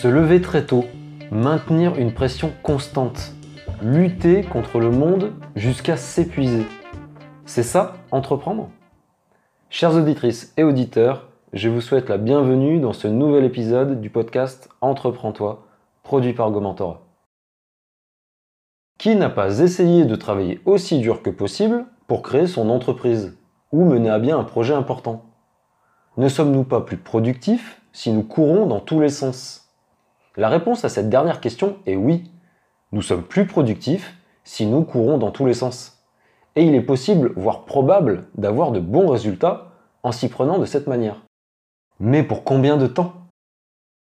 Se 0.00 0.06
lever 0.06 0.40
très 0.40 0.64
tôt, 0.64 0.84
maintenir 1.32 1.98
une 1.98 2.14
pression 2.14 2.52
constante, 2.62 3.32
lutter 3.82 4.44
contre 4.44 4.78
le 4.78 4.92
monde 4.92 5.32
jusqu'à 5.56 5.96
s'épuiser. 5.96 6.64
C'est 7.46 7.64
ça, 7.64 7.96
entreprendre? 8.12 8.70
Chères 9.70 9.96
auditrices 9.96 10.54
et 10.56 10.62
auditeurs, 10.62 11.26
je 11.52 11.68
vous 11.68 11.80
souhaite 11.80 12.08
la 12.08 12.16
bienvenue 12.16 12.78
dans 12.78 12.92
ce 12.92 13.08
nouvel 13.08 13.42
épisode 13.42 14.00
du 14.00 14.08
podcast 14.08 14.68
Entreprends-toi, 14.82 15.66
produit 16.04 16.32
par 16.32 16.52
Gomentora. 16.52 17.02
Qui 18.98 19.16
n'a 19.16 19.30
pas 19.30 19.58
essayé 19.58 20.04
de 20.04 20.14
travailler 20.14 20.60
aussi 20.64 21.00
dur 21.00 21.22
que 21.22 21.30
possible 21.30 21.86
pour 22.06 22.22
créer 22.22 22.46
son 22.46 22.70
entreprise 22.70 23.36
ou 23.72 23.84
mener 23.84 24.10
à 24.10 24.20
bien 24.20 24.38
un 24.38 24.44
projet 24.44 24.74
important? 24.74 25.24
Ne 26.16 26.28
sommes-nous 26.28 26.62
pas 26.62 26.82
plus 26.82 26.98
productifs 26.98 27.82
si 27.92 28.12
nous 28.12 28.22
courons 28.22 28.66
dans 28.66 28.78
tous 28.78 29.00
les 29.00 29.08
sens? 29.08 29.64
La 30.38 30.48
réponse 30.48 30.84
à 30.84 30.88
cette 30.88 31.08
dernière 31.08 31.40
question 31.40 31.78
est 31.84 31.96
oui. 31.96 32.30
Nous 32.92 33.02
sommes 33.02 33.24
plus 33.24 33.44
productifs 33.44 34.14
si 34.44 34.66
nous 34.66 34.84
courons 34.84 35.18
dans 35.18 35.32
tous 35.32 35.46
les 35.46 35.52
sens. 35.52 36.00
Et 36.54 36.62
il 36.62 36.76
est 36.76 36.80
possible, 36.80 37.32
voire 37.34 37.64
probable, 37.64 38.28
d'avoir 38.36 38.70
de 38.70 38.78
bons 38.78 39.08
résultats 39.08 39.72
en 40.04 40.12
s'y 40.12 40.28
prenant 40.28 40.58
de 40.58 40.64
cette 40.64 40.86
manière. 40.86 41.16
Mais 41.98 42.22
pour 42.22 42.44
combien 42.44 42.76
de 42.76 42.86
temps? 42.86 43.14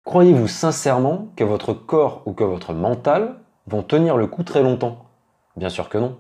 Croyez-vous 0.06 0.48
sincèrement 0.48 1.28
que 1.36 1.44
votre 1.44 1.74
corps 1.74 2.22
ou 2.26 2.32
que 2.32 2.46
votre 2.46 2.74
mental 2.74 3.36
vont 3.68 3.84
tenir 3.84 4.16
le 4.16 4.28
coup 4.28 4.44
très 4.44 4.64
longtemps? 4.64 5.04
Bien 5.58 5.70
sûr 5.70 5.90
que 5.90 5.98
non. 5.98 6.16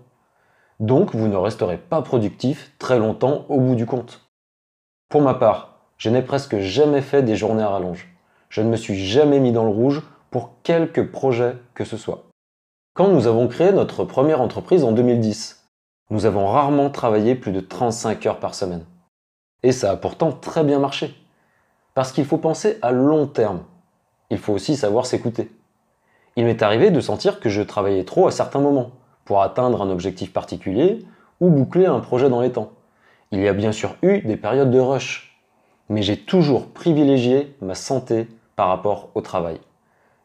Donc 0.81 1.15
vous 1.15 1.29
ne 1.29 1.38
resterez 1.38 1.77
pas 1.77 2.01
productif 2.01 2.73
très 2.77 2.99
longtemps 2.99 3.45
au 3.48 3.62
bout 3.62 3.76
du 3.76 3.85
compte. 3.85 4.29
Pour 5.07 5.21
ma 5.21 5.34
part, 5.34 5.77
je 5.95 6.09
n'ai 6.09 6.23
presque 6.23 6.57
jamais 6.57 7.01
fait 7.01 7.23
des 7.23 7.38
journées 7.38 7.63
à 7.63 7.70
rallonge. 7.70 8.12
Je 8.53 8.62
ne 8.62 8.70
me 8.70 8.75
suis 8.75 9.03
jamais 9.03 9.39
mis 9.39 9.52
dans 9.52 9.63
le 9.63 9.71
rouge 9.71 10.04
pour 10.29 10.51
quelque 10.62 11.01
projet 11.01 11.55
que 11.73 11.85
ce 11.85 11.98
soit. 11.98 12.26
Quand 12.93 13.07
nous 13.07 13.26
avons 13.26 13.48
créé 13.48 13.71
notre 13.71 14.04
première 14.04 14.41
entreprise 14.41 14.84
en 14.84 14.91
2010, 14.91 15.68
nous 16.12 16.27
avons 16.27 16.45
rarement 16.45 16.91
travaillé 16.91 17.34
plus 17.34 17.51
de 17.51 17.62
35 17.62 18.23
heures 18.27 18.40
par 18.40 18.54
semaine. 18.54 18.85
Et 19.63 19.71
ça 19.71 19.90
a 19.90 19.95
pourtant 19.95 20.32
très 20.32 20.63
bien 20.63 20.77
marché. 20.77 21.15
Parce 21.95 22.12
qu'il 22.12 22.26
faut 22.26 22.37
penser 22.37 22.77
à 22.84 22.91
long 22.91 23.26
terme. 23.26 23.63
Il 24.29 24.37
faut 24.37 24.54
aussi 24.54 24.76
savoir 24.76 25.07
s'écouter. 25.07 25.49
Il 26.35 26.45
m'est 26.45 26.62
arrivé 26.62 26.91
de 26.91 27.01
sentir 27.01 27.40
que 27.40 27.49
je 27.49 27.63
travaillais 27.63 28.04
trop 28.04 28.27
à 28.27 28.32
certains 28.32 28.62
moments 28.62 28.91
pour 29.26 29.41
atteindre 29.41 29.82
un 29.82 29.90
objectif 29.90 30.32
particulier 30.32 30.99
ou 31.40 31.49
boucler 31.49 31.88
un 31.88 32.01
projet 32.01 32.29
dans 32.29 32.41
les 32.41 32.51
temps. 32.51 32.71
Il 33.32 33.40
y 33.40 33.48
a 33.48 33.54
bien 33.54 33.71
sûr 33.71 33.95
eu 34.04 34.21
des 34.21 34.38
périodes 34.38 34.70
de 34.70 34.79
rush, 34.79 35.41
mais 35.90 36.04
j'ai 36.04 36.17
toujours 36.17 36.67
privilégié 36.67 37.55
ma 37.60 37.73
santé 37.73 38.27
par 38.55 38.68
rapport 38.68 39.09
au 39.15 39.21
travail. 39.21 39.59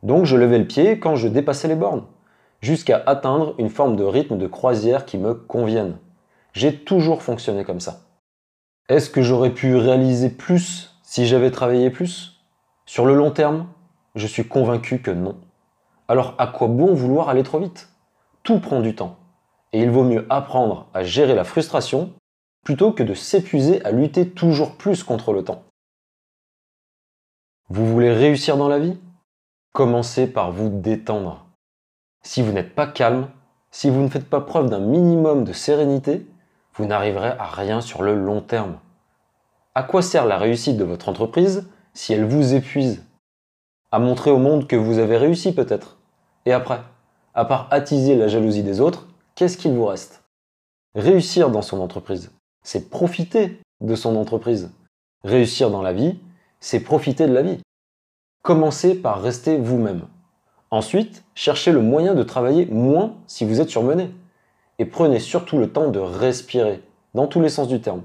Donc 0.03 0.25
je 0.25 0.37
levais 0.37 0.59
le 0.59 0.67
pied 0.67 0.99
quand 0.99 1.17
je 1.17 1.29
dépassais 1.29 1.69
les 1.69 1.75
bornes, 1.75 2.05
jusqu'à 2.61 3.03
atteindre 3.07 3.55
une 3.59 3.71
forme 3.71 3.97
de 3.97 4.05
rythme 4.05 4.39
de 4.39 4.47
croisière 4.47 5.05
qui 5.05 5.19
me 5.19 5.35
convienne. 5.35 5.99
J'ai 6.53 6.77
toujours 6.77 7.23
fonctionné 7.23 7.65
comme 7.65 7.81
ça. 7.81 8.01
Est-ce 8.89 9.11
que 9.11 9.23
j'aurais 9.23 9.53
pu 9.53 9.77
réaliser 9.77 10.31
plus 10.31 10.99
si 11.03 11.27
j'avais 11.27 11.51
travaillé 11.51 11.91
plus? 11.91 12.41
Sur 12.87 13.05
le 13.05 13.15
long 13.15 13.31
terme, 13.31 13.67
je 14.15 14.27
suis 14.27 14.49
convaincu 14.49 15.01
que 15.01 15.11
non. 15.11 15.37
Alors 16.09 16.35
à 16.39 16.47
quoi 16.47 16.69
bon 16.69 16.95
vouloir 16.95 17.29
aller 17.29 17.43
trop 17.43 17.59
vite? 17.59 17.91
Tout 18.43 18.61
prend 18.61 18.81
du 18.81 18.95
temps. 18.95 19.17
Et 19.73 19.83
il 19.83 19.91
vaut 19.91 20.05
mieux 20.05 20.27
apprendre 20.31 20.87
à 20.95 21.05
gérer 21.05 21.35
la 21.35 21.45
frustration 21.45 22.13
plutôt 22.65 22.93
que 22.93 23.03
de 23.03 23.15
s'épuiser 23.15 23.85
à 23.85 23.91
lutter 23.91 24.31
toujours 24.31 24.77
plus 24.77 25.05
contre 25.05 25.33
le 25.33 25.45
temps. 25.45 25.65
Vous 27.71 27.87
voulez 27.87 28.13
réussir 28.13 28.57
dans 28.57 28.69
la 28.69 28.79
vie? 28.79 28.97
Commencez 29.73 30.27
par 30.27 30.53
vous 30.53 30.69
détendre. 30.69 31.47
Si 32.23 32.43
vous 32.43 32.53
n'êtes 32.53 32.75
pas 32.75 32.87
calme, 32.87 33.29
si 33.71 33.91
vous 33.91 34.01
ne 34.01 34.09
faites 34.09 34.29
pas 34.29 34.41
preuve 34.41 34.71
d'un 34.71 34.81
minimum 34.81 35.45
de 35.45 35.53
sérénité, 35.53 36.27
vous 36.75 36.87
n'arriverez 36.87 37.31
à 37.39 37.47
rien 37.47 37.81
sur 37.81 38.03
le 38.03 38.15
long 38.15 38.41
terme. 38.41 38.79
À 39.75 39.83
quoi 39.83 40.03
sert 40.03 40.25
la 40.25 40.39
réussite 40.39 40.77
de 40.77 40.85
votre 40.85 41.09
entreprise 41.09 41.69
si 41.93 42.13
elle 42.13 42.25
vous 42.25 42.55
épuise? 42.55 43.05
À 43.93 43.99
montrer 43.99 44.31
au 44.31 44.39
monde 44.39 44.67
que 44.67 44.77
vous 44.77 44.99
avez 44.99 45.17
réussi 45.17 45.55
peut-être. 45.55 45.99
Et 46.47 46.53
après 46.53 46.81
à 47.35 47.45
part 47.45 47.69
attiser 47.71 48.17
la 48.17 48.27
jalousie 48.27 48.65
des 48.65 48.81
autres, 48.81 49.07
qu'est-ce 49.37 49.57
qu'il 49.57 49.73
vous 49.73 49.87
reste? 49.87 50.25
Réussir 50.97 51.51
dans 51.51 51.63
son 51.63 51.81
entreprise, 51.81 52.33
c'est 52.65 52.91
profiter 52.91 53.61
de 53.81 53.95
son 53.95 54.17
entreprise. 54.17 54.73
Réussir 55.23 55.71
dans 55.71 55.83
la 55.83 55.93
vie, 55.93 56.19
c'est 56.59 56.81
profiter 56.81 57.29
de 57.29 57.33
la 57.33 57.43
vie. 57.43 57.61
Commencez 58.49 58.95
par 58.95 59.21
rester 59.21 59.59
vous-même. 59.59 60.07
Ensuite, 60.71 61.23
cherchez 61.35 61.71
le 61.71 61.83
moyen 61.83 62.15
de 62.15 62.23
travailler 62.23 62.65
moins 62.65 63.13
si 63.27 63.45
vous 63.45 63.61
êtes 63.61 63.69
surmené. 63.69 64.11
Et 64.79 64.87
prenez 64.87 65.19
surtout 65.19 65.59
le 65.59 65.71
temps 65.71 65.91
de 65.91 65.99
respirer, 65.99 66.83
dans 67.13 67.27
tous 67.27 67.43
les 67.43 67.51
sens 67.51 67.69
du 67.69 67.83
terme. 67.83 68.01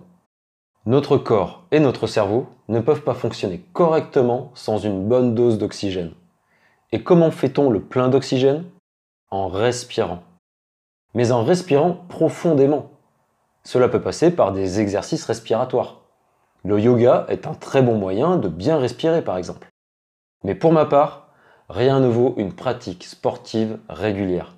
Notre 0.86 1.16
corps 1.16 1.64
et 1.72 1.80
notre 1.80 2.08
cerveau 2.08 2.48
ne 2.68 2.82
peuvent 2.82 3.04
pas 3.04 3.14
fonctionner 3.14 3.64
correctement 3.72 4.52
sans 4.54 4.80
une 4.80 5.08
bonne 5.08 5.34
dose 5.34 5.58
d'oxygène. 5.58 6.12
Et 6.92 7.04
comment 7.04 7.32
fait-on 7.32 7.70
le 7.70 7.80
plein 7.80 8.10
d'oxygène? 8.10 8.66
En 9.32 9.48
respirant. 9.48 10.24
Mais 11.14 11.32
en 11.32 11.46
respirant 11.46 12.04
profondément. 12.10 12.90
Cela 13.64 13.88
peut 13.88 14.02
passer 14.02 14.30
par 14.30 14.52
des 14.52 14.82
exercices 14.82 15.24
respiratoires. 15.24 16.02
Le 16.66 16.82
yoga 16.82 17.28
est 17.30 17.48
un 17.48 17.54
très 17.54 17.82
bon 17.82 17.98
moyen 17.98 18.36
de 18.36 18.50
bien 18.50 18.78
respirer 18.78 19.22
par 19.22 19.38
exemple. 19.38 19.70
Mais 20.44 20.56
pour 20.56 20.74
ma 20.74 20.86
part, 20.86 21.28
rien 21.70 22.00
ne 22.00 22.08
vaut 22.08 22.34
une 22.38 22.54
pratique 22.54 23.06
sportive 23.06 23.78
régulière. 23.90 24.56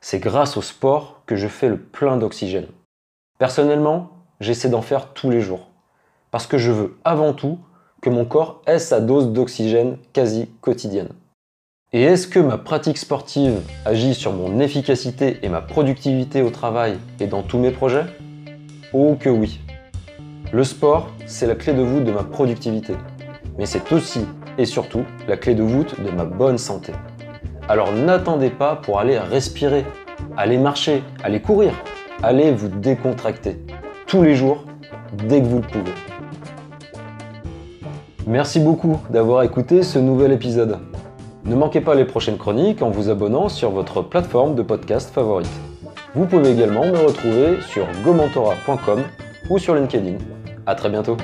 C'est 0.00 0.20
grâce 0.20 0.56
au 0.56 0.62
sport 0.62 1.22
que 1.26 1.36
je 1.36 1.48
fais 1.48 1.68
le 1.68 1.78
plein 1.78 2.16
d'oxygène. 2.16 2.68
Personnellement, 3.38 4.10
j'essaie 4.40 4.68
d'en 4.68 4.82
faire 4.82 5.12
tous 5.12 5.30
les 5.30 5.40
jours. 5.40 5.68
Parce 6.30 6.46
que 6.46 6.58
je 6.58 6.70
veux 6.70 6.98
avant 7.04 7.32
tout 7.32 7.58
que 8.00 8.10
mon 8.10 8.24
corps 8.24 8.60
ait 8.66 8.78
sa 8.78 9.00
dose 9.00 9.32
d'oxygène 9.32 9.96
quasi 10.12 10.48
quotidienne. 10.60 11.10
Et 11.92 12.02
est-ce 12.02 12.26
que 12.26 12.40
ma 12.40 12.58
pratique 12.58 12.98
sportive 12.98 13.60
agit 13.84 14.14
sur 14.14 14.32
mon 14.32 14.60
efficacité 14.60 15.38
et 15.42 15.48
ma 15.48 15.62
productivité 15.62 16.42
au 16.42 16.50
travail 16.50 16.98
et 17.20 17.26
dans 17.26 17.42
tous 17.42 17.58
mes 17.58 17.70
projets? 17.70 18.04
Oh 18.92 19.16
que 19.18 19.30
oui. 19.30 19.60
Le 20.52 20.64
sport, 20.64 21.08
c'est 21.26 21.46
la 21.46 21.54
clé 21.54 21.72
de 21.72 21.82
voûte 21.82 22.04
de 22.04 22.12
ma 22.12 22.24
productivité. 22.24 22.94
Mais 23.58 23.66
c'est 23.66 23.92
aussi 23.92 24.26
et 24.58 24.64
surtout 24.64 25.04
la 25.28 25.36
clé 25.36 25.54
de 25.54 25.62
voûte 25.62 26.00
de 26.02 26.10
ma 26.10 26.24
bonne 26.24 26.58
santé. 26.58 26.92
Alors 27.68 27.92
n'attendez 27.92 28.50
pas 28.50 28.76
pour 28.76 28.98
aller 28.98 29.18
respirer, 29.18 29.84
aller 30.36 30.58
marcher, 30.58 31.02
aller 31.22 31.40
courir, 31.40 31.72
allez 32.22 32.52
vous 32.52 32.68
décontracter. 32.68 33.58
Tous 34.06 34.22
les 34.22 34.34
jours, 34.34 34.64
dès 35.28 35.40
que 35.40 35.46
vous 35.46 35.60
le 35.60 35.66
pouvez. 35.66 35.92
Merci 38.26 38.60
beaucoup 38.60 39.00
d'avoir 39.10 39.42
écouté 39.42 39.82
ce 39.82 39.98
nouvel 39.98 40.32
épisode. 40.32 40.78
Ne 41.44 41.54
manquez 41.54 41.82
pas 41.82 41.94
les 41.94 42.06
prochaines 42.06 42.38
chroniques 42.38 42.80
en 42.80 42.90
vous 42.90 43.10
abonnant 43.10 43.48
sur 43.50 43.70
votre 43.70 44.00
plateforme 44.00 44.54
de 44.54 44.62
podcast 44.62 45.10
favorite. 45.14 45.50
Vous 46.14 46.26
pouvez 46.26 46.52
également 46.52 46.86
me 46.86 46.96
retrouver 46.96 47.60
sur 47.60 47.86
gomentora.com 48.04 49.02
ou 49.50 49.58
sur 49.58 49.74
LinkedIn. 49.74 50.16
A 50.66 50.74
très 50.74 50.88
bientôt 50.88 51.16